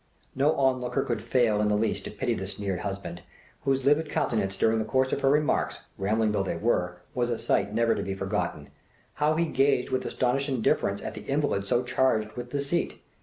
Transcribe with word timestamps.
No 0.33 0.55
onlooker 0.55 1.03
could 1.03 1.21
fail 1.21 1.61
in 1.61 1.67
the 1.67 1.75
least 1.77 2.05
to 2.05 2.09
pity 2.09 2.33
the 2.33 2.47
sneered 2.47 2.79
husband, 2.79 3.21
whose 3.65 3.85
livid 3.85 4.09
countenance 4.09 4.57
during 4.57 4.79
the 4.79 4.83
course 4.83 5.11
of 5.13 5.21
her 5.21 5.29
remarks, 5.29 5.77
rambling 5.95 6.31
though 6.31 6.41
they 6.41 6.57
were, 6.57 7.03
was 7.13 7.29
a 7.29 7.37
sight 7.37 7.71
never 7.75 7.93
to 7.93 8.01
be 8.01 8.15
forgotten. 8.15 8.69
How 9.21 9.35
he 9.35 9.45
gazed 9.45 9.91
with 9.91 10.03
astonished 10.03 10.49
indifference 10.49 11.03
at 11.03 11.13
the 11.13 11.21
invalid 11.29 11.67
so 11.67 11.83
charged 11.83 12.31
with 12.31 12.49
deceit! 12.49 12.99